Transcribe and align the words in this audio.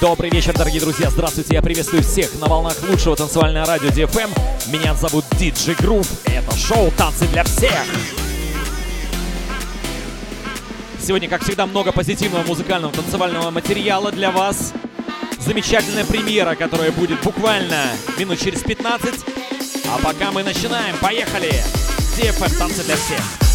Добрый 0.00 0.30
вечер, 0.30 0.54
дорогие 0.54 0.80
друзья. 0.80 1.10
Здравствуйте, 1.10 1.54
я 1.54 1.62
приветствую 1.62 2.02
всех 2.02 2.34
на 2.40 2.46
волнах 2.46 2.76
лучшего 2.88 3.16
танцевального 3.16 3.66
радио 3.66 3.88
DFM. 3.88 4.30
Меня 4.72 4.94
зовут 4.94 5.24
Диджи 5.38 5.74
Грув. 5.74 6.06
Это 6.26 6.56
шоу 6.56 6.90
«Танцы 6.98 7.26
для 7.28 7.44
всех». 7.44 7.84
Сегодня, 11.00 11.28
как 11.28 11.42
всегда, 11.42 11.66
много 11.66 11.92
позитивного 11.92 12.42
музыкального 12.44 12.92
танцевального 12.92 13.50
материала 13.50 14.10
для 14.10 14.30
вас. 14.30 14.72
Замечательная 15.38 16.04
премьера, 16.04 16.54
которая 16.54 16.92
будет 16.92 17.22
буквально 17.22 17.84
минут 18.18 18.38
через 18.38 18.62
15. 18.62 19.14
А 19.86 19.98
пока 20.02 20.30
мы 20.32 20.42
начинаем, 20.42 20.96
поехали! 20.98 21.52
DFM 21.52 21.89
«Танцы 22.58 22.82
для 22.82 22.96
всех». 22.96 23.20
Дорогие 23.20 23.49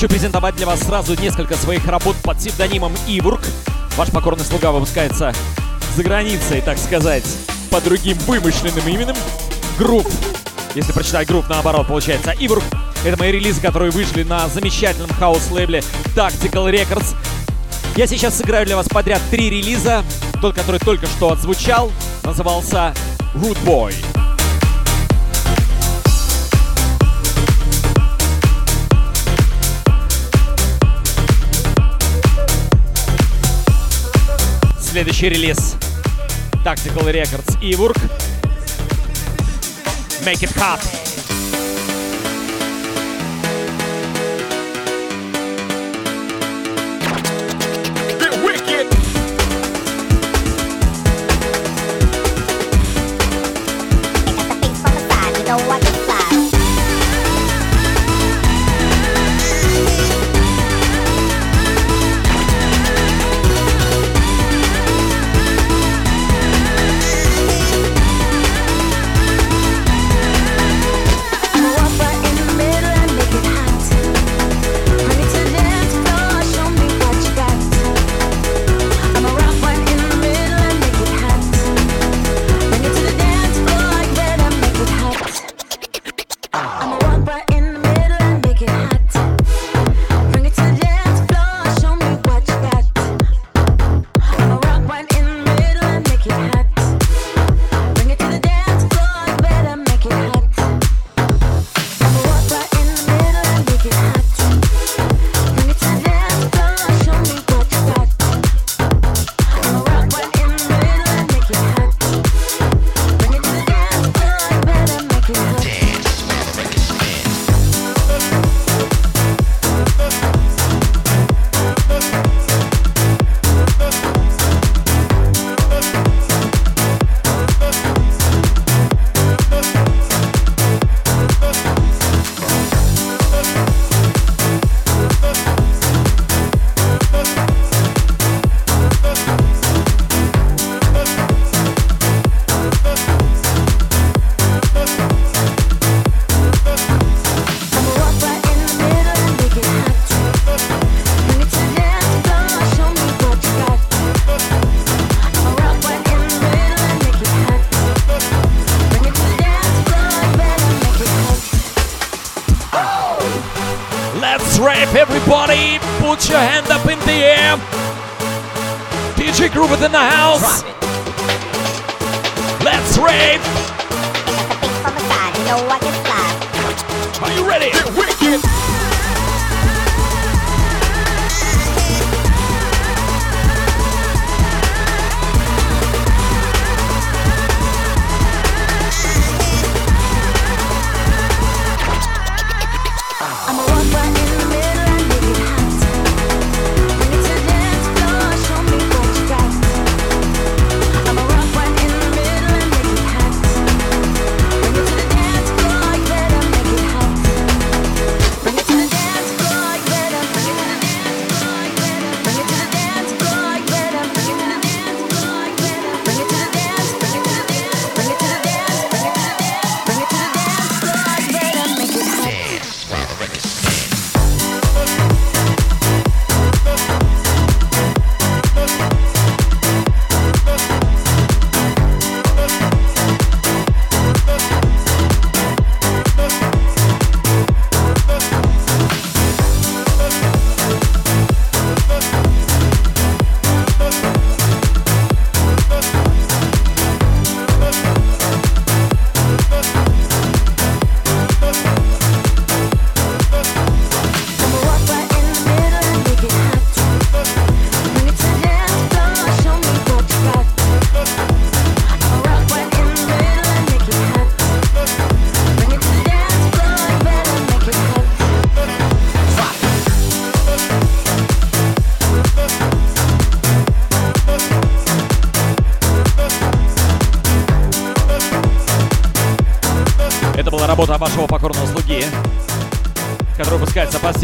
хочу 0.00 0.14
презентовать 0.14 0.56
для 0.56 0.64
вас 0.64 0.80
сразу 0.80 1.14
несколько 1.20 1.56
своих 1.56 1.86
работ 1.86 2.16
под 2.22 2.38
псевдонимом 2.38 2.90
Evoorg. 3.06 3.42
Ваш 3.98 4.08
покорный 4.08 4.46
слуга 4.46 4.72
выпускается 4.72 5.34
за 5.94 6.02
границей, 6.02 6.62
так 6.62 6.78
сказать, 6.78 7.24
под 7.70 7.84
другим 7.84 8.16
вымышленным 8.20 8.88
именем. 8.88 9.14
Грув. 9.76 10.08
Если 10.74 10.92
прочитать 10.92 11.28
Грув, 11.28 11.50
наоборот, 11.50 11.86
получается 11.86 12.30
Evoorg. 12.30 12.64
Это 13.04 13.18
мои 13.18 13.30
релизы, 13.30 13.60
которые 13.60 13.90
вышли 13.90 14.22
на 14.22 14.48
замечательном 14.48 15.10
хаус-лейбле 15.10 15.82
Tactical 16.16 16.72
Records. 16.72 17.14
Я 17.94 18.06
сейчас 18.06 18.38
сыграю 18.38 18.64
для 18.64 18.76
вас 18.76 18.88
подряд 18.88 19.20
три 19.30 19.50
релиза. 19.50 20.02
Тот, 20.40 20.54
который 20.54 20.80
только 20.80 21.08
что 21.08 21.30
отзвучал, 21.30 21.92
назывался 22.24 22.94
Rude 23.34 23.58
Boy. 23.66 23.94
Следующий 34.90 35.28
релиз 35.28 35.76
Tactical 36.64 37.04
Records 37.04 37.62
и 37.62 37.74
Work 37.74 38.00
Make 40.24 40.40
It 40.40 40.56
Hot. 40.56 41.09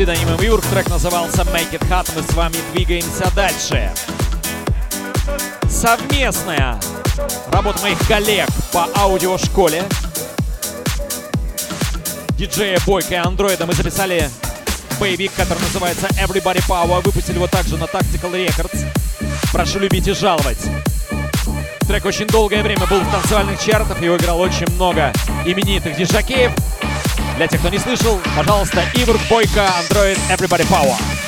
Псевдонимом 0.07 0.41
Юрк. 0.41 0.65
Трек 0.67 0.89
назывался 0.89 1.43
Make 1.43 1.73
It 1.73 1.89
Hot. 1.89 2.09
Мы 2.15 2.23
с 2.23 2.33
вами 2.35 2.55
двигаемся 2.73 3.29
дальше. 3.35 3.91
Совместная 5.69 6.79
работа 7.49 7.83
моих 7.83 7.99
коллег 8.07 8.47
по 8.73 8.87
аудиошколе. 8.95 9.83
Диджея 12.39 12.79
Бойка 12.87 13.15
и 13.15 13.17
Андроида 13.17 13.67
мы 13.67 13.73
записали 13.73 14.31
боевик, 15.01 15.33
который 15.35 15.59
называется 15.59 16.07
Everybody 16.23 16.65
Power. 16.69 17.03
Выпустили 17.03 17.35
его 17.35 17.49
также 17.49 17.77
на 17.77 17.85
Tactical 17.85 18.31
Records. 18.31 18.87
Прошу 19.51 19.81
любить 19.81 20.07
и 20.07 20.13
жаловать. 20.13 20.61
Трек 21.89 22.05
очень 22.05 22.29
долгое 22.29 22.63
время 22.63 22.87
был 22.87 23.01
в 23.01 23.11
танцевальных 23.11 23.61
чартах, 23.61 24.01
его 24.01 24.17
играл 24.17 24.39
очень 24.39 24.71
много 24.75 25.13
именитых 25.45 25.97
диджакеев. 25.97 26.53
Для 27.37 27.47
тех, 27.47 27.61
кто 27.61 27.69
не 27.69 27.79
слышал, 27.79 28.19
пожалуйста, 28.35 28.83
Ивр, 28.95 29.19
Бойко, 29.29 29.69
Android, 29.79 30.19
Everybody 30.31 30.67
Power. 30.71 31.26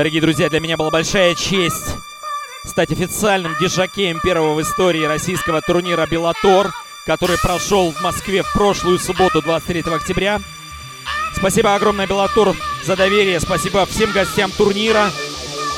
Дорогие 0.00 0.22
друзья, 0.22 0.48
для 0.48 0.60
меня 0.60 0.78
была 0.78 0.88
большая 0.88 1.34
честь 1.34 1.94
стать 2.64 2.90
официальным 2.90 3.54
дежакеем 3.60 4.18
первого 4.20 4.54
в 4.54 4.62
истории 4.62 5.04
российского 5.04 5.60
турнира 5.60 6.06
«Беллатор», 6.06 6.72
который 7.04 7.36
прошел 7.36 7.92
в 7.92 8.00
Москве 8.00 8.42
в 8.42 8.50
прошлую 8.54 8.98
субботу, 8.98 9.42
23 9.42 9.82
октября. 9.92 10.40
Спасибо 11.36 11.74
огромное 11.74 12.06
Беллатор 12.06 12.56
за 12.82 12.96
доверие, 12.96 13.40
спасибо 13.40 13.84
всем 13.84 14.10
гостям 14.12 14.50
турнира. 14.52 15.10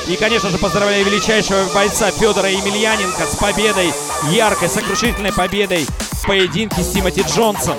И, 0.07 0.15
конечно 0.15 0.49
же, 0.49 0.57
поздравляю 0.57 1.03
величайшего 1.03 1.65
бойца 1.73 2.09
Федора 2.11 2.49
Емельяненко 2.49 3.25
с 3.25 3.35
победой, 3.35 3.91
яркой, 4.31 4.69
сокрушительной 4.69 5.33
победой 5.33 5.85
в 6.13 6.25
поединке 6.25 6.81
с 6.81 6.93
Тимоти 6.93 7.23
Джонсом. 7.23 7.75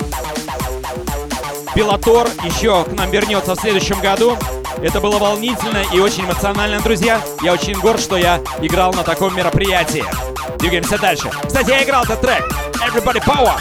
Беллатор 1.75 2.27
еще 2.43 2.83
к 2.83 2.91
нам 2.91 3.09
вернется 3.09 3.55
в 3.55 3.59
следующем 3.59 3.99
году. 3.99 4.37
Это 4.85 5.01
было 5.01 5.17
волнительно 5.17 5.83
и 5.91 5.99
очень 5.99 6.25
эмоционально, 6.25 6.79
друзья. 6.79 7.19
Я 7.41 7.53
очень 7.53 7.73
горд, 7.73 7.99
что 7.99 8.17
я 8.17 8.39
играл 8.61 8.93
на 8.93 9.01
таком 9.01 9.35
мероприятии. 9.35 10.05
Двигаемся 10.59 10.99
дальше. 10.99 11.31
Кстати, 11.43 11.71
я 11.71 11.83
играл 11.83 12.03
этот 12.03 12.21
трек. 12.21 12.43
Everybody 12.75 13.19
Power. 13.25 13.59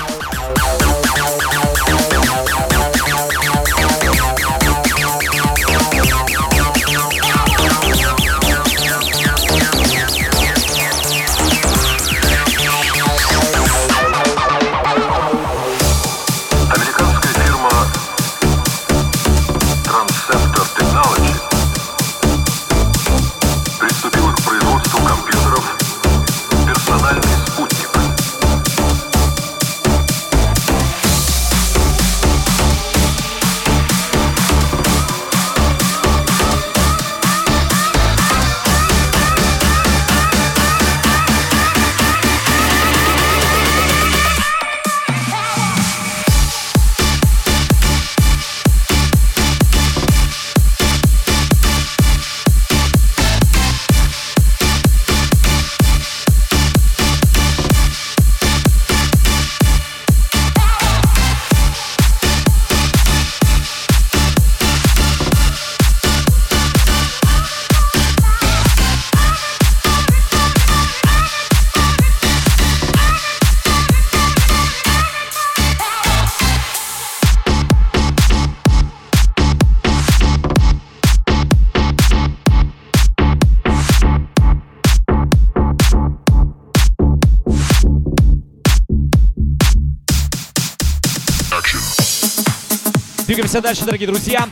Двигаемся 93.34 93.60
дальше, 93.60 93.84
дорогие 93.84 94.06
друзья. 94.06 94.48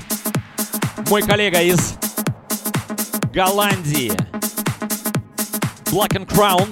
Мой 1.08 1.22
коллега 1.22 1.62
из 1.62 1.94
Голландии. 3.32 4.10
Black 5.92 6.16
and 6.16 6.26
Crown. 6.26 6.68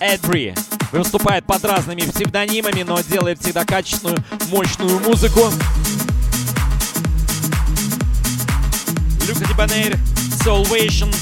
Эдри. 0.00 0.54
Выступает 0.90 1.44
под 1.44 1.62
разными 1.66 2.00
псевдонимами, 2.00 2.82
но 2.82 2.98
делает 3.02 3.42
всегда 3.42 3.66
качественную, 3.66 4.24
мощную 4.48 5.00
музыку. 5.00 5.52
Люка 9.28 9.44
Дибанейр, 9.46 9.98
Salvation. 10.42 11.14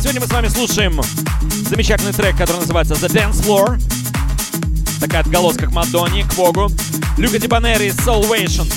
Сегодня 0.00 0.20
мы 0.20 0.28
с 0.28 0.30
вами 0.30 0.46
слушаем 0.46 1.00
замечательный 1.68 2.12
трек, 2.12 2.36
который 2.36 2.58
называется 2.58 2.94
The 2.94 3.08
Dance 3.08 3.42
Floor. 3.42 3.99
Такая 5.00 5.22
отголоска 5.22 5.66
к 5.66 5.72
Мадонне, 5.72 6.24
к 6.24 6.34
Богу. 6.34 6.70
Luca 7.16 7.38
Debonaire 7.38 7.80
и 7.82 7.88
Salvation. 7.88 8.70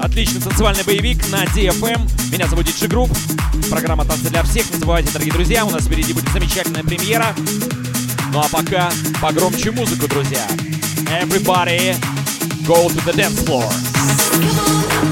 Отличный 0.00 0.40
танцевальный 0.40 0.82
боевик 0.84 1.28
на 1.30 1.44
DFM. 1.44 2.10
Меня 2.32 2.46
зовут 2.46 2.66
Диджи 2.66 2.88
Групп. 2.88 3.10
Программа 3.70 4.04
«Танцы 4.04 4.30
для 4.30 4.42
всех». 4.42 4.70
Не 4.70 4.78
забывайте, 4.78 5.12
дорогие 5.12 5.34
друзья, 5.34 5.64
у 5.64 5.70
нас 5.70 5.84
впереди 5.84 6.12
будет 6.12 6.32
замечательная 6.32 6.82
премьера. 6.82 7.34
Ну 8.32 8.40
а 8.40 8.48
пока 8.48 8.90
погромче 9.20 9.70
музыку, 9.70 10.08
друзья. 10.08 10.46
Everybody 11.20 11.94
go 12.66 12.88
to 12.88 13.04
the 13.04 13.12
dance 13.12 13.44
floor. 13.44 13.68
Let 14.40 15.09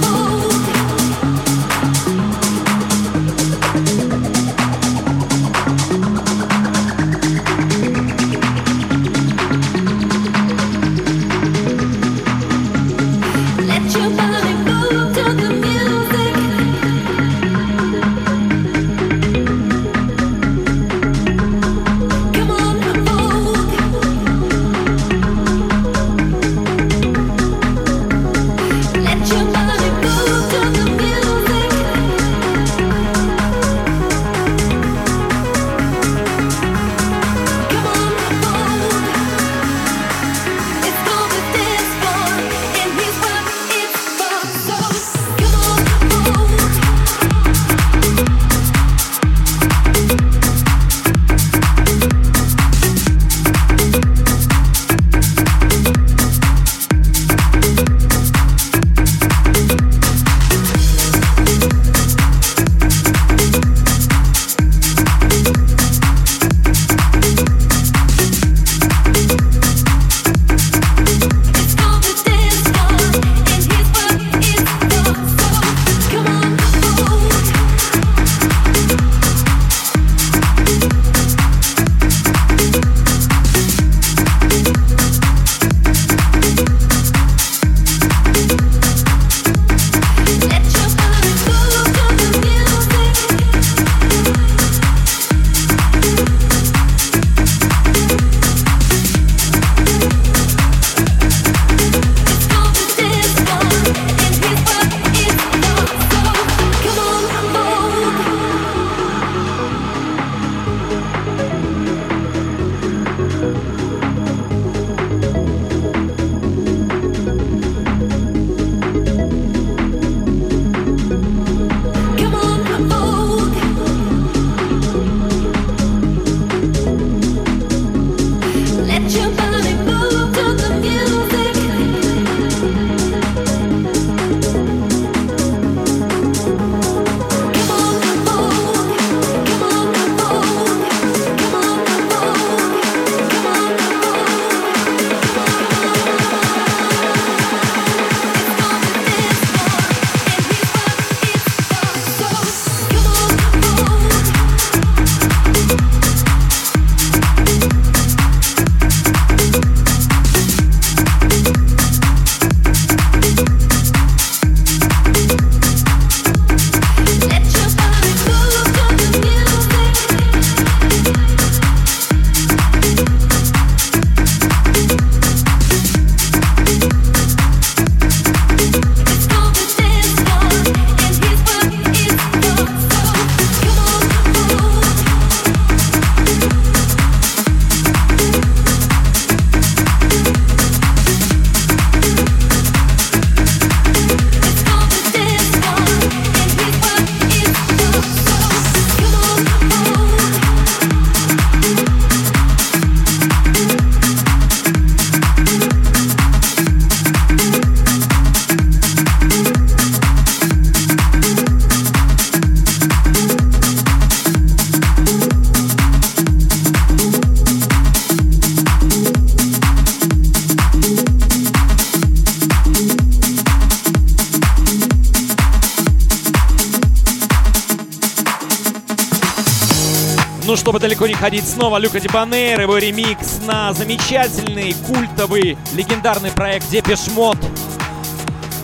чтобы 231.19 231.27
далеко 231.27 231.27
не 231.27 231.31
ходить, 231.31 231.49
снова 231.49 231.79
Luca 231.79 232.01
Debonaire, 232.01 232.61
его 232.61 232.79
ремикс 232.79 233.41
на 233.47 233.73
замечательный, 233.73 234.75
культовый, 234.87 235.59
легендарный 235.75 236.31
проект 236.31 236.69
Depeche 236.71 237.09
Mode. 237.09 237.39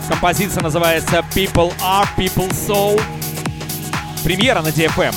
Композиция 0.09 0.63
называется 0.63 1.23
People 1.33 1.73
Are 1.81 2.07
People 2.17 2.49
So. 2.51 3.01
Премьера 4.23 4.61
на 4.61 4.69
DFM. 4.69 5.13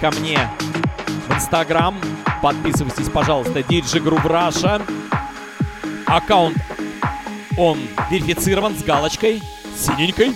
Ко 0.00 0.10
мне 0.12 0.50
в 1.28 1.34
Инстаграм. 1.34 1.94
Подписывайтесь, 2.42 3.08
пожалуйста, 3.10 3.60
DJ 3.60 4.02
Groove 4.02 4.24
Russia. 4.24 4.82
Аккаунт, 6.06 6.56
он 7.56 7.78
верифицирован 8.10 8.74
с 8.76 8.82
галочкой 8.82 9.42
синенькой. 9.76 10.34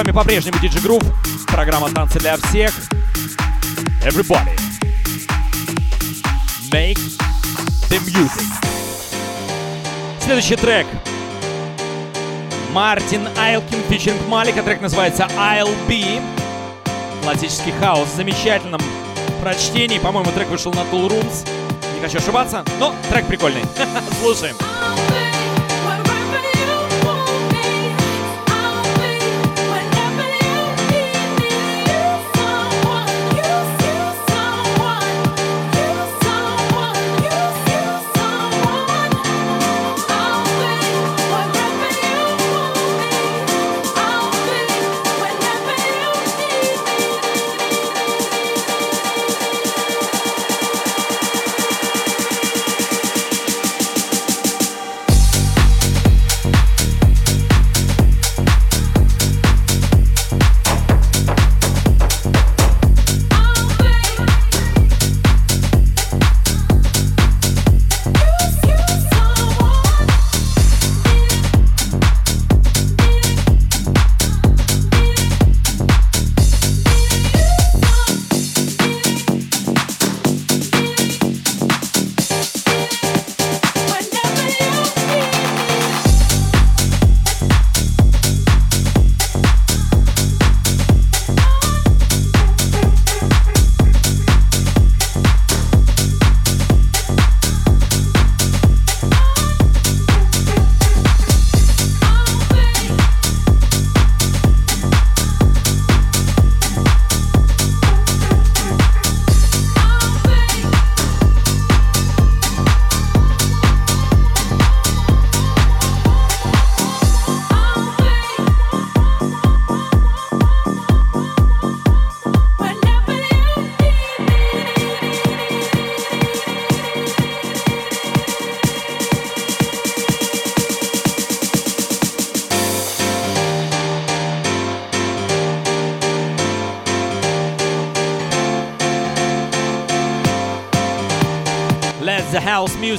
Вами 0.00 0.12
по-прежнему 0.12 0.56
DJ 0.56 0.82
Groove. 0.82 1.12
Программа 1.46 1.90
«Танцы 1.90 2.18
для 2.18 2.38
всех». 2.38 2.72
Everybody. 4.02 4.58
Make 6.70 6.98
the 7.90 7.98
music. 8.06 8.46
Следующий 10.18 10.56
трек. 10.56 10.86
Мартин 12.72 13.28
Айлкин 13.36 13.82
фичинг 13.90 14.26
Малика. 14.28 14.62
Трек 14.62 14.80
называется 14.80 15.28
I'll 15.36 15.70
Be. 15.86 16.22
Классический 17.22 17.72
хаос 17.72 18.08
в 18.08 18.16
замечательном 18.16 18.80
прочтении. 19.42 19.98
По-моему, 19.98 20.30
трек 20.32 20.48
вышел 20.48 20.72
на 20.72 20.80
Tool 20.80 21.10
Rooms. 21.10 21.46
Не 21.94 22.00
хочу 22.00 22.16
ошибаться, 22.16 22.64
но 22.78 22.94
трек 23.10 23.26
прикольный. 23.26 23.64
Слушаем. 24.22 24.56
Let 24.56 24.69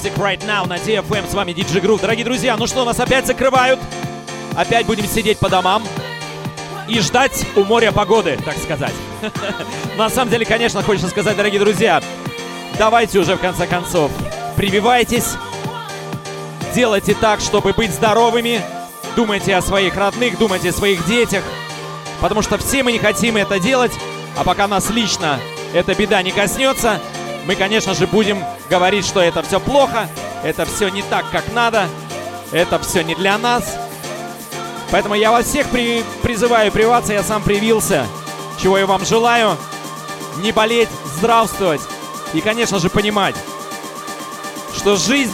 music 0.01 0.17
right 0.17 0.41
now 0.45 0.67
на 0.67 0.77
DFM. 0.77 1.29
С 1.29 1.33
вами 1.33 1.51
DJ 1.51 1.79
Groove. 1.79 2.01
Дорогие 2.01 2.25
друзья, 2.25 2.57
ну 2.57 2.65
что, 2.65 2.83
нас 2.85 2.99
опять 2.99 3.27
закрывают. 3.27 3.79
Опять 4.55 4.87
будем 4.87 5.05
сидеть 5.05 5.37
по 5.37 5.47
домам 5.47 5.83
и 6.87 6.99
ждать 6.99 7.45
у 7.55 7.63
моря 7.63 7.91
погоды, 7.91 8.39
так 8.43 8.57
сказать. 8.57 8.93
На 9.97 10.09
самом 10.09 10.31
деле, 10.31 10.45
конечно, 10.45 10.81
хочется 10.81 11.09
сказать, 11.09 11.37
дорогие 11.37 11.59
друзья, 11.59 12.01
давайте 12.79 13.19
уже 13.19 13.35
в 13.35 13.39
конце 13.39 13.67
концов 13.67 14.11
прививайтесь, 14.57 15.35
делайте 16.73 17.13
так, 17.13 17.39
чтобы 17.39 17.71
быть 17.71 17.93
здоровыми, 17.93 18.61
думайте 19.15 19.55
о 19.55 19.61
своих 19.61 19.95
родных, 19.95 20.37
думайте 20.37 20.69
о 20.69 20.73
своих 20.73 21.05
детях, 21.05 21.43
потому 22.19 22.41
что 22.41 22.57
все 22.57 22.81
мы 22.83 22.91
не 22.91 22.99
хотим 22.99 23.37
это 23.37 23.59
делать, 23.59 23.93
а 24.35 24.43
пока 24.43 24.67
нас 24.67 24.89
лично 24.89 25.39
эта 25.73 25.93
беда 25.93 26.21
не 26.23 26.31
коснется, 26.31 26.99
мы, 27.45 27.55
конечно 27.55 27.93
же, 27.93 28.07
будем 28.07 28.43
говорить, 28.71 29.05
что 29.05 29.19
это 29.19 29.43
все 29.43 29.59
плохо, 29.59 30.07
это 30.43 30.65
все 30.65 30.87
не 30.87 31.01
так, 31.03 31.25
как 31.29 31.51
надо, 31.51 31.89
это 32.53 32.79
все 32.79 33.03
не 33.03 33.15
для 33.15 33.37
нас. 33.37 33.75
Поэтому 34.91 35.13
я 35.15 35.29
вас 35.31 35.45
всех 35.45 35.67
при- 35.69 36.03
призываю 36.23 36.71
приваться, 36.71 37.11
я 37.11 37.21
сам 37.21 37.43
привился. 37.43 38.07
Чего 38.61 38.77
я 38.77 38.85
вам 38.87 39.05
желаю? 39.05 39.57
Не 40.37 40.53
болеть, 40.53 40.87
здравствовать 41.17 41.81
и, 42.33 42.39
конечно 42.39 42.79
же, 42.79 42.89
понимать, 42.89 43.35
что 44.73 44.95
жизнь, 44.95 45.33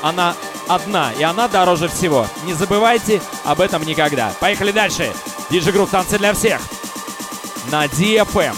она 0.00 0.34
одна, 0.66 1.12
и 1.18 1.22
она 1.22 1.46
дороже 1.46 1.88
всего. 1.88 2.26
Не 2.46 2.54
забывайте 2.54 3.20
об 3.44 3.60
этом 3.60 3.82
никогда. 3.82 4.32
Поехали 4.40 4.72
дальше. 4.72 5.12
Диджи 5.50 5.72
Групп 5.72 5.90
«Танцы 5.90 6.18
для 6.18 6.32
всех» 6.32 6.60
на 7.70 7.84
DFM. 7.84 8.56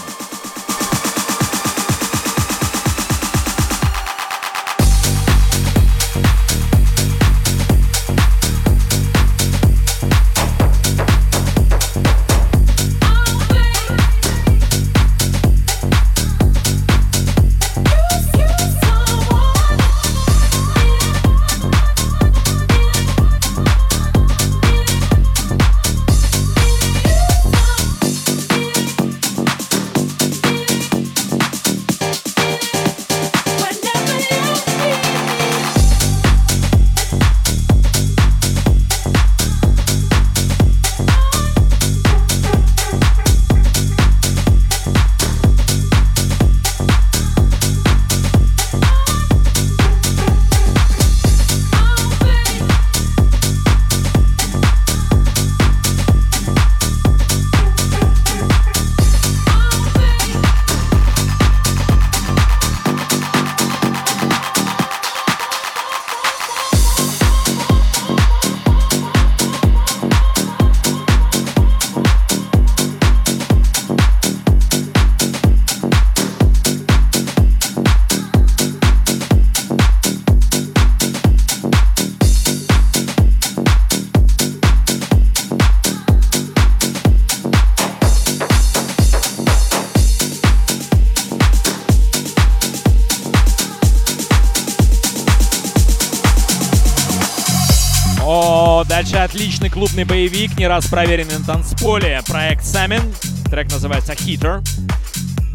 Клубный 99.81 100.03
боевик, 100.03 100.59
не 100.59 100.67
раз 100.67 100.85
проверенный 100.85 101.39
на 101.39 101.43
танцполе. 101.43 102.21
Проект 102.27 102.63
Samim. 102.63 103.01
Трек 103.49 103.71
называется 103.71 104.13
Heater. 104.13 104.63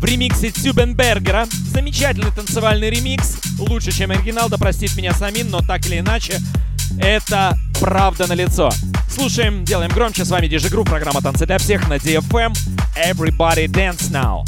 В 0.01 0.05
ремиксе 0.05 0.51
Tube & 0.51 0.92
Berger 0.92 1.33
а. 1.33 1.47
Замечательный 1.73 2.33
танцевальный 2.33 2.91
ремикс. 2.91 3.39
Лучше, 3.61 3.93
чем 3.93 4.11
оригинал, 4.11 4.49
да 4.49 4.59
простит 4.59 4.97
меня 4.97 5.13
Samim, 5.13 5.49
но 5.49 5.61
так 5.61 5.87
или 5.87 6.01
иначе, 6.01 6.41
это 6.99 7.57
правда 7.81 8.27
на 8.27 8.33
лицо. 8.33 8.69
Слушаем, 9.09 9.65
делаем 9.65 9.93
громче. 9.93 10.25
С 10.25 10.31
вами 10.31 10.49
Грув, 10.71 10.89
программа 10.89 11.23
«Танцы 11.23 11.47
для 11.47 11.59
всех» 11.59 11.89
на 11.89 11.95
DFM. 11.95 12.53
Everybody 12.97 13.69
dance 13.69 14.11
now. 14.11 14.43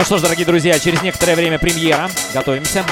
Ну 0.00 0.06
что 0.06 0.16
ж, 0.16 0.22
дорогие 0.22 0.46
друзья, 0.46 0.78
через 0.78 1.02
некоторое 1.02 1.36
время 1.36 1.58
премьера. 1.58 2.08
Готовимся. 2.32 2.86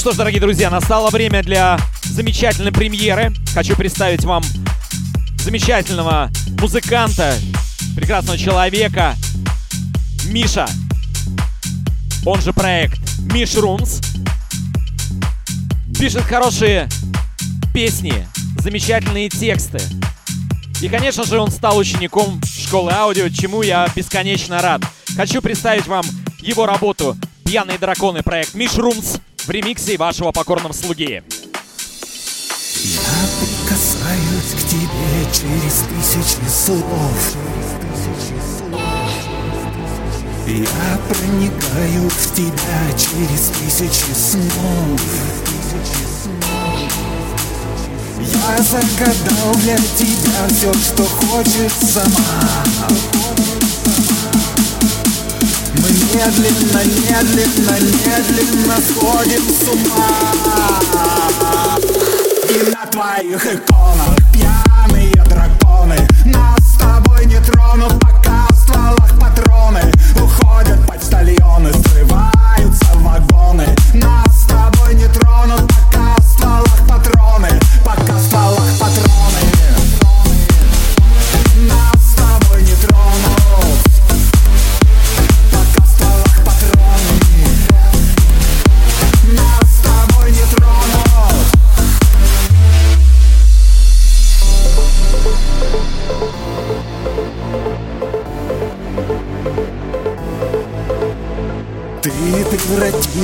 Что 0.00 0.12
ж, 0.12 0.16
дорогие 0.16 0.40
друзья, 0.40 0.70
настало 0.70 1.10
время 1.10 1.42
для 1.42 1.78
замечательной 2.04 2.72
премьеры. 2.72 3.34
Хочу 3.52 3.76
представить 3.76 4.24
вам 4.24 4.42
замечательного 5.44 6.30
музыканта, 6.58 7.34
прекрасного 7.94 8.38
человека, 8.38 9.14
Миша. 10.24 10.66
Он 12.24 12.40
же 12.40 12.54
проект 12.54 12.98
Миш 13.30 13.54
Румс. 13.56 14.00
Пишет 15.98 16.22
хорошие 16.22 16.88
песни, 17.74 18.26
замечательные 18.56 19.28
тексты. 19.28 19.80
И, 20.80 20.88
конечно 20.88 21.24
же, 21.24 21.38
он 21.38 21.50
стал 21.50 21.76
учеником 21.76 22.40
школы 22.42 22.90
аудио, 22.90 23.28
чему 23.28 23.60
я 23.60 23.86
бесконечно 23.94 24.62
рад. 24.62 24.80
Хочу 25.14 25.42
представить 25.42 25.86
вам 25.86 26.06
его 26.40 26.64
работу 26.64 27.18
«Пьяные 27.44 27.76
драконы» 27.76 28.22
проект 28.22 28.54
Миш 28.54 28.76
Румс 28.78 29.18
в 29.46 29.50
ремиксе 29.50 29.96
вашего 29.96 30.32
покорного 30.32 30.72
слуги. 30.72 31.22
Я 32.82 33.00
прикасаюсь 33.40 34.52
к 34.52 34.68
тебе 34.68 35.26
через 35.32 35.84
тысячи 35.88 36.48
слов. 36.48 37.36
Я 40.46 40.98
проникаю 41.08 42.08
в 42.10 42.34
тебя 42.34 42.98
через 42.98 43.50
тысячи 43.50 44.12
снов. 44.14 45.00
Я 48.18 48.62
загадал 48.62 49.54
для 49.62 49.76
тебя 49.76 50.48
все, 50.48 50.72
что 50.72 51.04
хочешь 51.04 51.72
сама. 51.92 53.59
Медленно, 55.90 56.84
медленно, 56.84 57.80
медленно 57.80 58.76
сходим 58.80 59.42
с 59.42 59.68
ума. 59.68 60.06
И 62.48 62.70
на 62.70 62.86
твоих 62.86 63.44
иконах 63.44 64.16
пьяные 64.32 65.12
драконы. 65.24 65.98
Нас 66.26 66.58
с 66.60 66.78
тобой 66.78 67.26
не 67.26 67.40
тронут, 67.40 67.92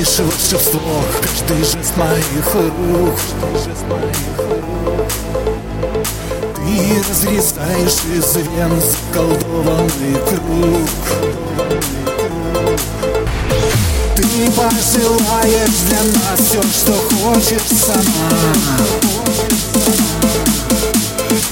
в 0.03 0.19
волшебство 0.19 1.03
каждый 1.21 1.63
жест 1.63 1.97
моих 1.97 2.53
рук. 2.53 3.19
Ты 6.55 7.01
разрезаешь 7.09 8.01
из 8.13 8.35
вен 8.35 8.73
заколдованный 8.79 10.15
круг. 10.29 10.89
Ты 14.15 14.23
пожелаешь 14.51 15.79
для 15.87 16.03
нас 16.03 16.39
все, 16.47 16.61
что 16.61 16.93
хочешь 17.17 17.69
сама. 17.85 18.29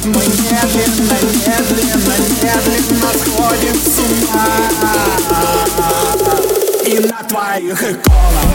Мы 0.03 0.11
медленно, 0.11 1.17
медленно, 1.33 2.15
медленно 2.41 3.09
сходим 3.23 3.77
с 3.81 3.97
ума 4.29 4.45
И 6.85 6.99
на 6.99 7.23
твоих 7.23 7.81
иконах 7.81 8.54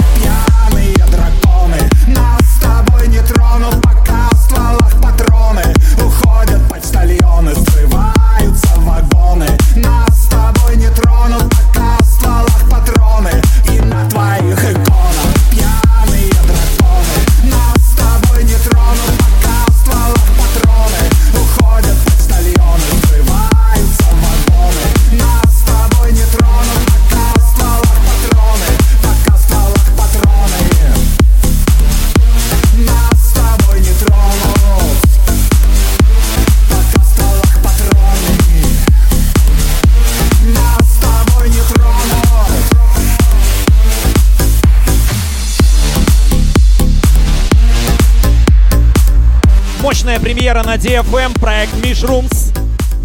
премьера 50.51 50.67
на 50.67 50.75
DFM, 50.77 51.39
проект 51.39 51.75
Mushrooms. 51.75 52.53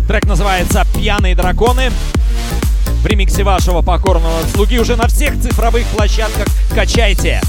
Трек 0.08 0.26
называется 0.26 0.84
«Пьяные 0.96 1.36
драконы». 1.36 1.92
В 3.04 3.06
ремиксе 3.06 3.44
вашего 3.44 3.84
покорного 3.84 4.42
слуги 4.54 4.80
уже 4.80 4.96
на 4.96 5.08
всех 5.08 5.40
цифровых 5.40 5.86
площадках. 5.90 6.48
Качайте! 6.74 7.42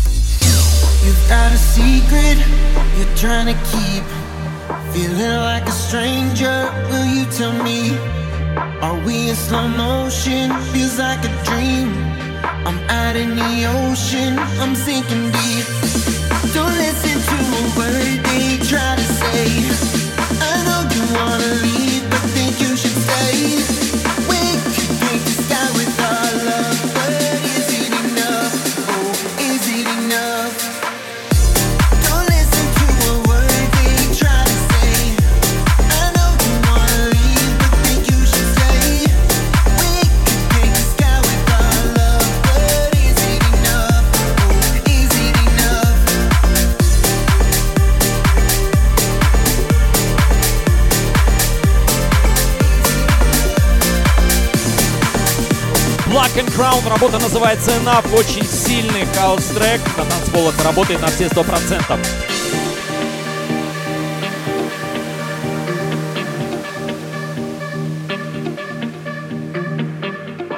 Are 8.83 8.99
we 9.05 9.29
in 9.29 9.35
slow 9.35 9.69
motion? 9.69 10.51
Feels 10.73 10.99
like 10.99 11.25
a 11.25 11.45
dream. 11.45 11.93
I'm 12.67 12.79
out 12.89 13.17
in 13.17 13.37
the 13.37 13.67
ocean, 13.67 14.39
I'm 14.61 14.75
sinking 14.75 15.31
deep. 15.31 15.67
Don't 16.55 16.75
listen 16.77 17.21
to 17.21 17.37
a 17.57 17.79
word 17.79 18.26
they 18.67 18.77
try 18.77 18.97
to 18.97 19.03
say. 19.03 19.47
I 20.41 20.65
know 20.65 20.83
you 20.95 21.03
wanna 21.15 21.63
leave, 21.63 21.86
Crown, 56.57 56.89
работа 56.89 57.19
называется 57.19 57.71
Enough, 57.73 58.19
очень 58.19 58.43
сильный 58.43 59.05
хаус-трек. 59.15 59.79
На 59.99 60.07
танцпол 60.07 60.49
это 60.49 60.65
работает 60.65 61.03
на 61.03 61.09
все 61.09 61.29
сто 61.29 61.45
процентов. 61.45 62.01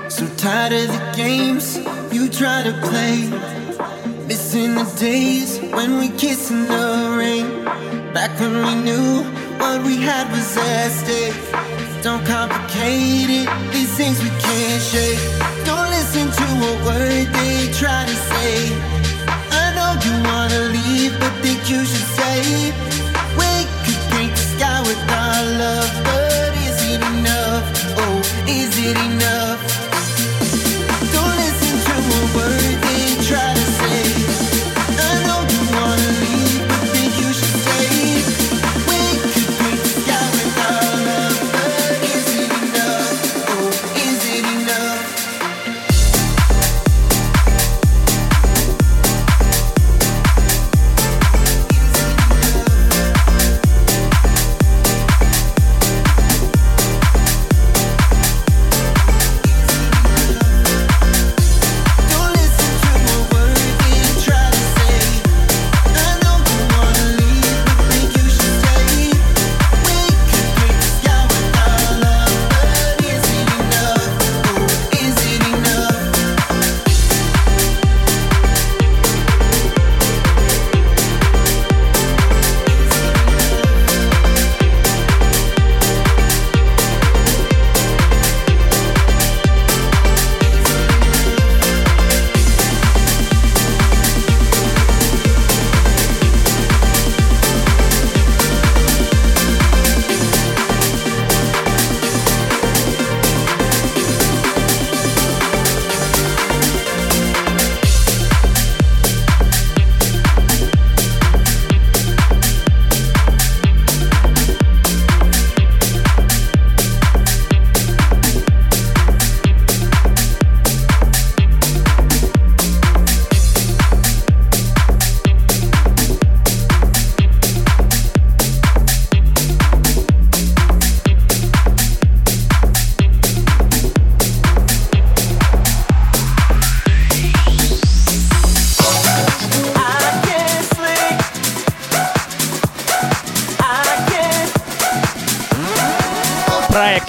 So 0.09 0.29
tired 0.37 0.73
of 0.73 0.87
the 0.87 1.13
games 1.17 1.81
you 2.13 2.29
try 2.29 2.63
to 2.63 2.73
play. 2.89 3.29
Missing 4.29 4.77
the 4.77 4.85
days 5.01 5.59
when 5.73 5.99
we 5.99 6.11
kissed 6.11 6.53
in 6.53 6.69
the 6.69 7.17
rain. 7.19 7.65
Back 8.15 8.39
when 8.39 8.63
we 8.65 8.77
knew 8.77 9.25
what 9.59 9.83
we 9.83 9.97
had 9.97 10.31
was 10.31 10.57
at 10.59 10.93
stake. 10.93 11.35
Don't 12.05 12.25
complicate 12.25 13.29
it, 13.29 13.49
these 13.73 13.93
things 13.97 14.23
we 14.23 14.31
can't 14.39 14.81
shake. 14.81 15.38
Listen 16.19 16.47
to 16.47 16.67
a 16.67 16.85
word 16.85 17.27
they 17.33 17.71
try 17.73 18.05
to 18.05 18.17
say. 18.31 18.75
I 19.53 19.71
know 19.77 19.95
you 20.03 20.13
wanna 20.25 20.63
leave, 20.75 21.17
but 21.21 21.33
think 21.43 21.71
you 21.71 21.85
should 21.85 22.09
stay. 22.17 22.73
We 23.39 23.51
could 23.85 24.03
paint 24.11 24.35
the 24.35 24.47
sky 24.55 24.81
with 24.81 24.99
our 25.13 25.45
love, 25.63 25.93
but 26.03 26.51
is 26.67 26.79
it 26.93 27.01
enough? 27.15 27.65
Oh, 27.99 28.19
is 28.49 28.77
it 28.79 28.97
enough? 28.99 29.78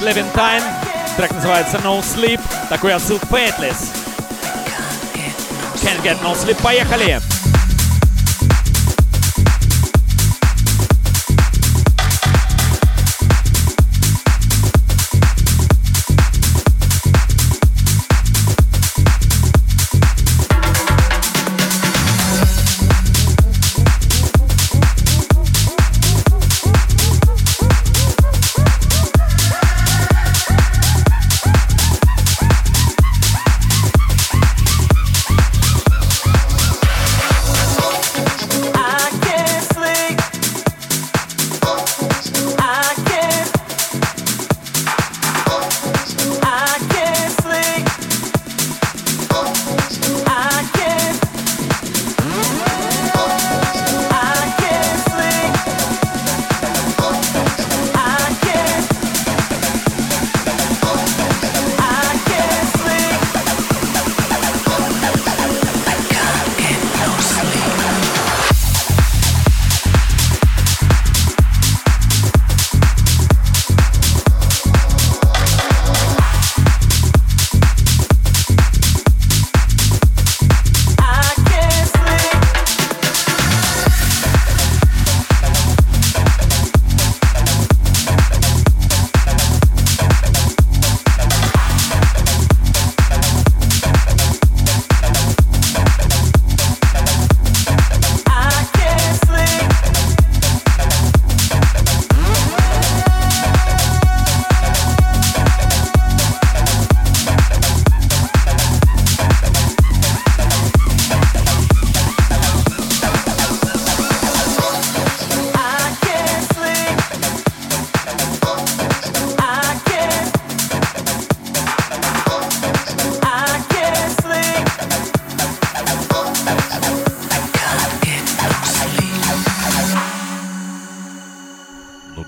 Levantine. 0.10 0.64
Трек 1.18 1.32
называется 1.34 1.78
No 1.84 1.99
Sleep. 2.01 2.41
Такой 2.68 2.93
отсыл 2.93 3.20
к 3.20 3.26
Fateless. 3.26 3.91
Can't 5.84 6.01
get 6.01 6.20
no 6.24 6.34
sleep. 6.34 6.60
Поехали! 6.64 7.29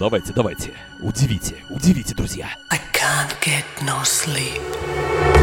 Давайте, 0.01 0.33
давайте. 0.33 0.73
Удивите, 0.99 1.63
удивите, 1.69 2.15
друзья. 2.15 2.49
I 2.71 2.79
can't 2.91 3.35
get 3.39 3.63
no 3.83 4.01
sleep. 4.03 5.40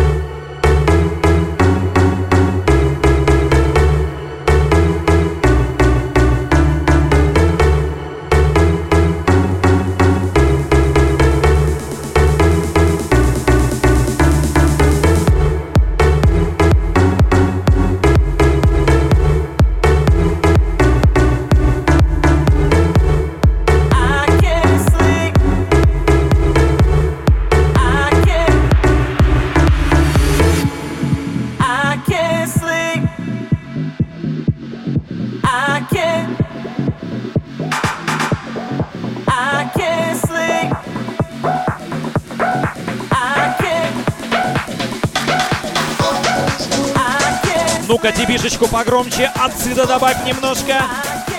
Дебишечку 48.59 48.69
погромче, 48.69 49.31
отсюда 49.37 49.87
добавь 49.87 50.25
немножко. 50.25 50.83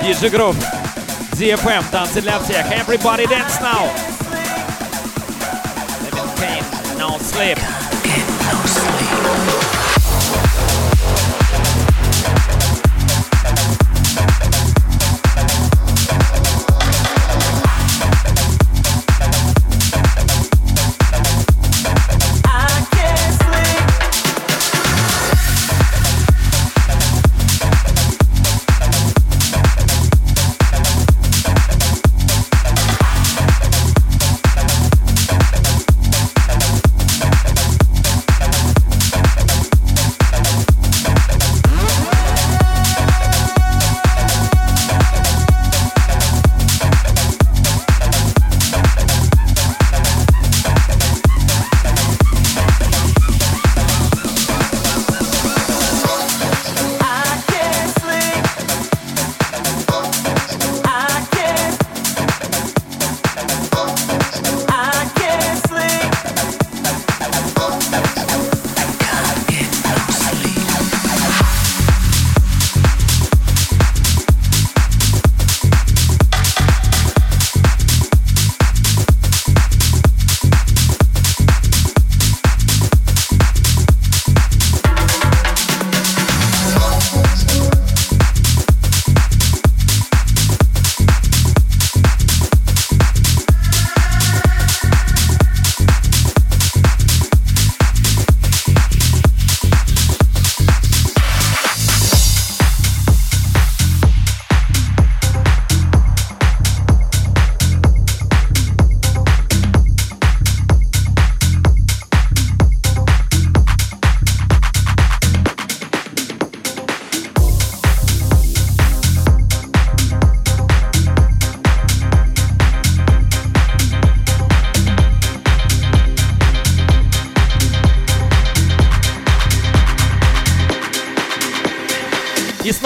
Диджи 0.01 0.29
Грув, 0.29 0.55
DFM, 1.33 1.83
танцы 1.91 2.21
для 2.21 2.39
всех. 2.39 2.65
Everybody 2.71 3.27
dance 3.27 3.59
now. 3.61 3.89
Living 6.01 6.29
pain, 6.37 6.63
no 6.97 7.17
sleep. 7.19 7.57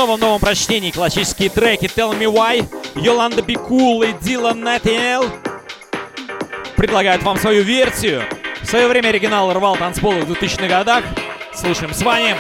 И 0.04 0.06
снова 0.06 0.18
в 0.18 0.20
новом 0.20 0.42
прочтении 0.42 0.92
классические 0.92 1.50
треки 1.50 1.86
Tell 1.86 2.12
Me 2.20 2.26
Why, 2.26 2.70
Yolanda 2.96 3.40
Be 3.40 3.56
Cool 3.56 4.10
и 4.10 4.12
Dylan 4.12 4.62
Nathaniel 4.62 5.30
предлагают 6.76 7.24
вам 7.24 7.38
свою 7.38 7.64
версию. 7.64 8.24
В 8.62 8.66
свое 8.66 8.90
время 8.90 9.08
оригинал 9.08 9.54
рвал 9.54 9.78
танцполы 9.78 10.24
в 10.24 10.30
2000-х 10.30 10.68
годах. 10.68 11.06
Слушаем 11.54 11.94
с 11.94 12.02
вами. 12.02 12.36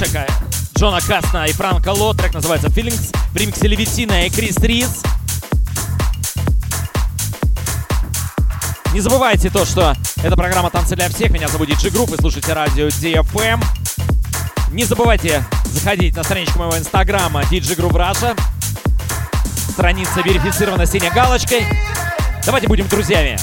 Новачека, 0.00 0.26
Джона 0.78 1.00
Касна 1.06 1.44
и 1.46 1.52
Франка 1.52 1.90
Ло. 1.90 2.14
Трек 2.14 2.32
называется 2.32 2.68
Feelings 2.68 3.14
в 3.32 3.36
ремиксе 3.36 3.68
Левитина 3.68 4.26
и 4.26 4.30
Крис 4.30 4.56
Рис. 4.58 5.02
Не 8.94 9.00
забывайте 9.00 9.50
то, 9.50 9.66
что 9.66 9.94
это 10.22 10.36
программа 10.36 10.70
«Танцы 10.70 10.96
для 10.96 11.10
всех». 11.10 11.30
Меня 11.30 11.48
зовут 11.48 11.68
Диджей 11.68 11.90
Грув, 11.90 12.10
вы 12.10 12.16
слушаете 12.16 12.54
радио 12.54 12.86
DFM. 12.88 13.62
Не 14.70 14.84
забывайте 14.84 15.44
заходить 15.66 16.16
на 16.16 16.24
страничку 16.24 16.60
моего 16.60 16.78
инстаграма 16.78 17.42
DJ 17.42 17.76
Groove 17.76 17.92
Russia. 17.92 18.40
Страница 19.72 20.22
верифицирована 20.22 20.86
синей 20.86 21.10
галочкой. 21.10 21.66
Давайте 22.46 22.68
будем 22.68 22.88
друзьями. 22.88 23.38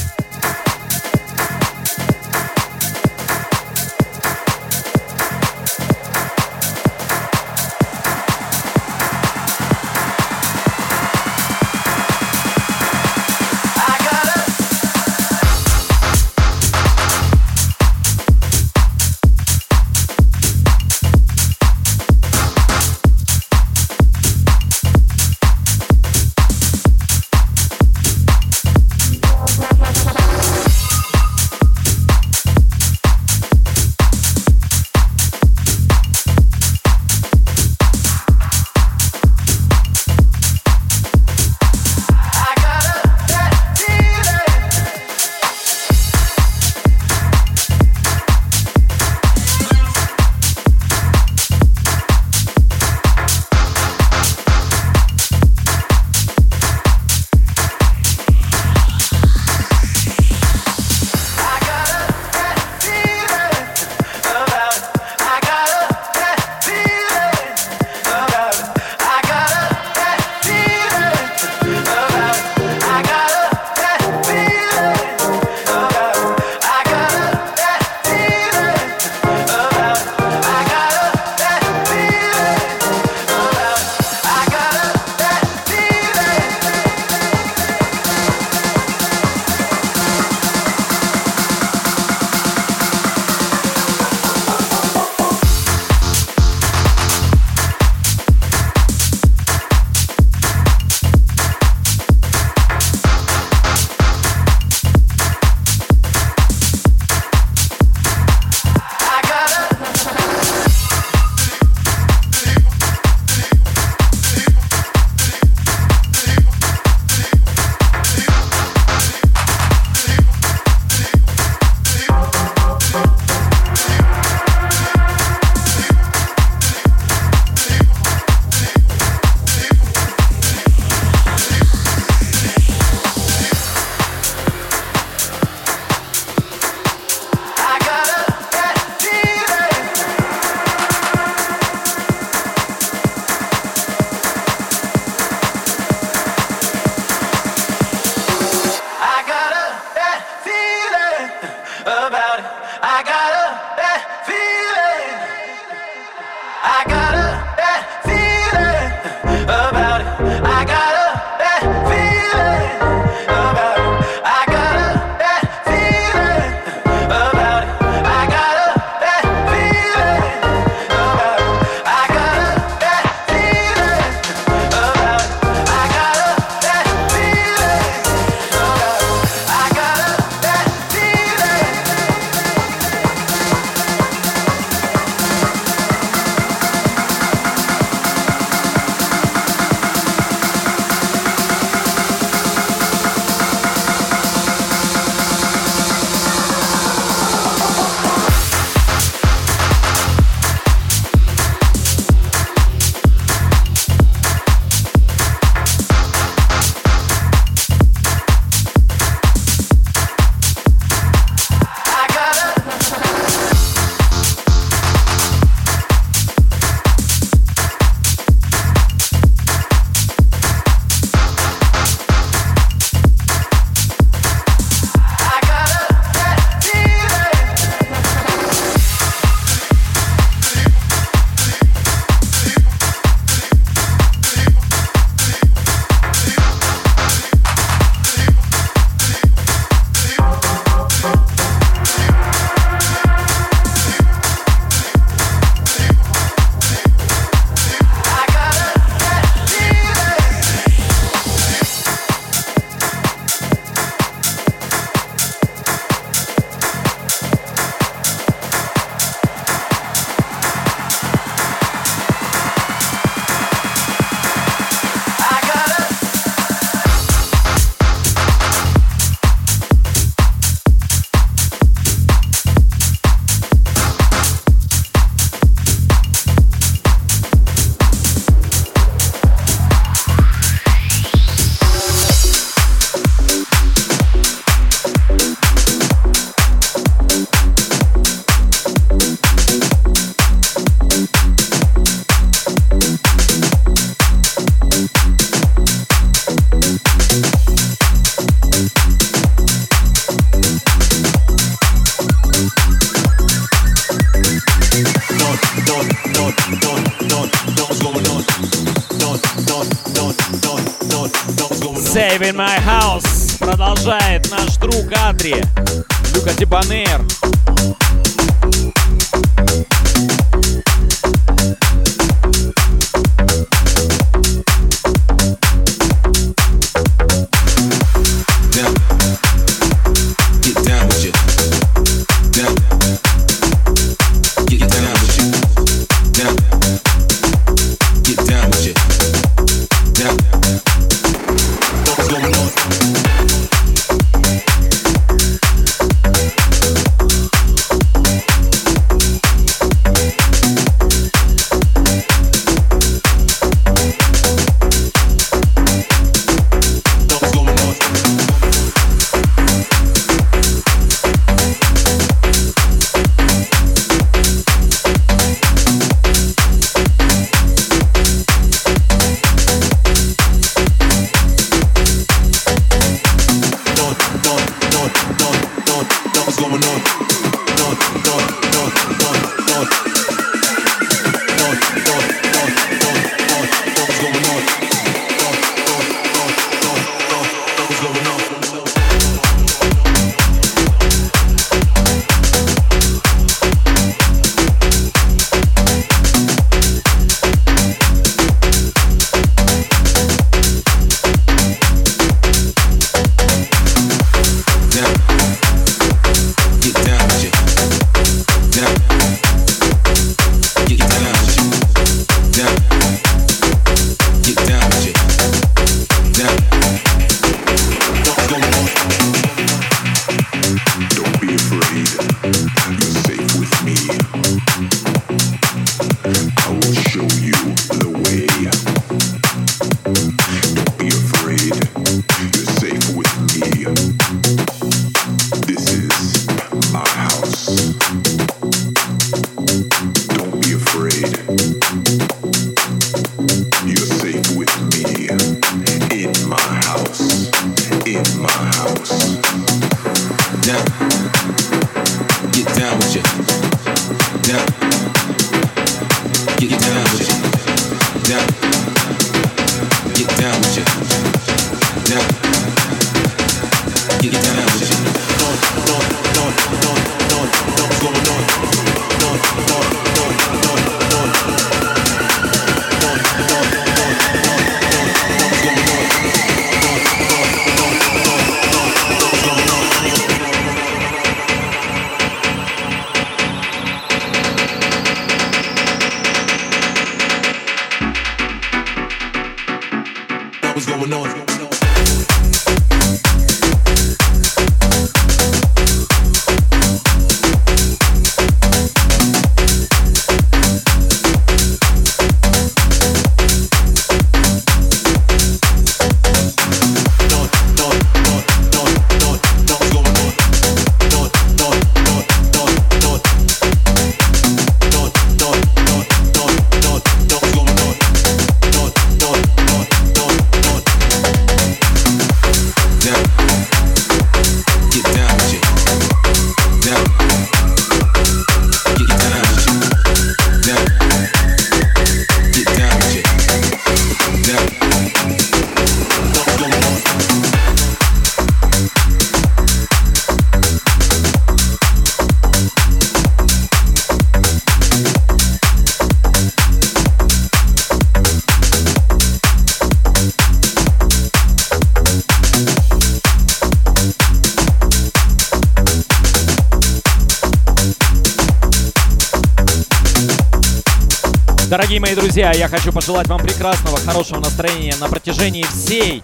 Дорогие 561.77 561.95
мои 561.95 562.01
друзья, 562.03 562.31
я 562.31 562.47
хочу 562.47 562.73
пожелать 562.73 563.07
вам 563.07 563.21
прекрасного, 563.21 563.77
хорошего 563.77 564.19
настроения 564.19 564.75
на 564.79 564.87
протяжении 564.87 565.43
всей, 565.43 566.01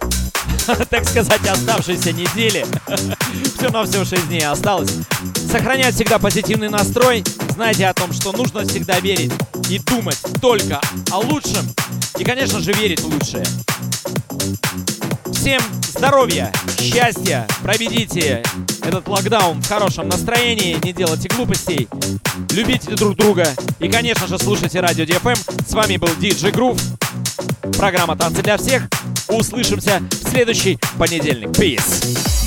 так 0.88 1.04
сказать, 1.04 1.44
оставшейся 1.48 2.12
недели. 2.12 2.64
Все 3.58 3.70
на 3.70 3.84
все 3.84 4.04
6 4.04 4.28
дней 4.28 4.46
осталось. 4.46 4.92
Сохранять 5.50 5.96
всегда 5.96 6.20
позитивный 6.20 6.68
настрой. 6.68 7.24
Знайте 7.54 7.88
о 7.88 7.94
том, 7.94 8.12
что 8.12 8.30
нужно 8.30 8.64
всегда 8.64 9.00
верить 9.00 9.32
и 9.68 9.80
думать 9.80 10.18
только 10.40 10.80
о 11.10 11.18
лучшем. 11.18 11.68
И, 12.18 12.24
конечно 12.24 12.60
же, 12.60 12.72
верить 12.72 13.00
в 13.00 13.06
лучшее. 13.06 13.44
Всем 15.32 15.60
здоровья, 15.88 16.52
счастья, 16.78 17.48
проведите 17.64 18.44
этот 18.84 19.08
локдаун 19.08 19.60
в 19.62 19.68
хорошем 19.68 20.08
настроении, 20.08 20.78
не 20.82 20.92
делайте 20.92 21.28
глупостей, 21.28 21.88
любите 22.50 22.90
друг 22.92 23.16
друга 23.16 23.46
и, 23.78 23.88
конечно 23.88 24.26
же, 24.26 24.38
слушайте 24.38 24.80
радио 24.80 25.04
DFM. 25.04 25.66
С 25.66 25.72
вами 25.72 25.96
был 25.96 26.08
DJ 26.08 26.52
Groove, 26.52 26.80
программа 27.76 28.16
«Танцы 28.16 28.42
для 28.42 28.56
всех». 28.56 28.88
Услышимся 29.28 30.02
в 30.10 30.30
следующий 30.30 30.78
понедельник. 30.98 31.48
Peace! 31.48 32.43